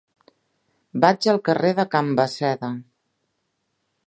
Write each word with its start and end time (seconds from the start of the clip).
Vaig 1.05 1.27
al 1.33 1.41
carrer 1.49 1.75
de 1.81 1.87
Can 1.93 2.11
Basseda. 2.21 2.75